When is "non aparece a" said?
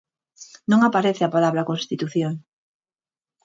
0.71-1.33